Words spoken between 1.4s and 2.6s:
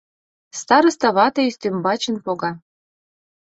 ӱстембачын пога.